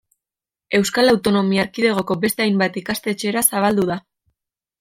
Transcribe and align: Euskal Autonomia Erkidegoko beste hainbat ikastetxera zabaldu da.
Euskal 0.77 1.11
Autonomia 1.11 1.65
Erkidegoko 1.67 2.17
beste 2.25 2.47
hainbat 2.47 2.83
ikastetxera 2.85 3.47
zabaldu 3.53 3.87
da. 3.93 4.01